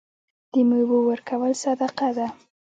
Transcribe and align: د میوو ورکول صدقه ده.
د 0.51 0.53
میوو 0.69 0.97
ورکول 1.09 1.53
صدقه 1.63 2.09
ده. 2.17 2.27